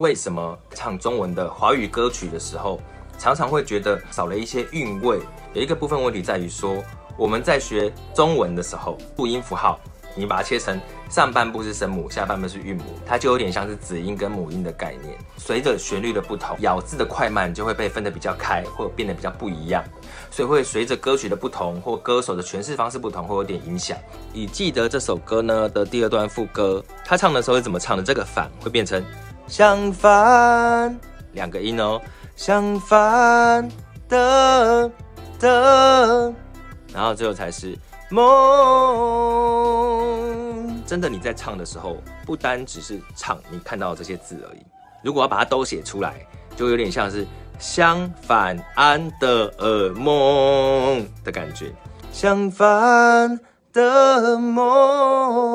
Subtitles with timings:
[0.00, 2.80] 为什么唱中文的华语歌曲的时候，
[3.18, 5.20] 常常会觉得少了一些韵味？
[5.52, 6.82] 有一个部分问题在于说，
[7.18, 9.78] 我们在学中文的时候，注音符号，
[10.16, 15.18] 你把它切成上半部是声母，下半部是韵母，它就有点像是子音跟母音的概念。
[15.36, 19.84] 随着旋律的不同，咬字的快慢就会被分得比较开，或变得比较不一样。
[20.30, 23.98] 所以会随着歌曲的不同，或歌手的诠释方式不同，会有点影响。
[24.32, 28.02] 你记得这首歌呢的第二段副歌，他唱的时候是怎么唱的？
[28.02, 29.04] 这个反会变成
[29.50, 30.96] 相反，
[31.32, 32.00] 两个音哦，
[32.36, 33.68] 相反
[34.08, 34.90] 的。
[35.40, 36.32] 的，
[36.92, 37.76] 然后最后才是
[38.10, 38.20] 梦。
[40.86, 41.96] 真的，你在唱的时候，
[42.26, 44.60] 不单只是唱，你看到这些字而已。
[45.02, 46.24] 如果要把它都写出来，
[46.54, 47.26] 就有点像是
[47.58, 51.72] 相反安的耳梦的感觉。
[52.12, 53.40] 相反
[53.72, 55.49] 的梦。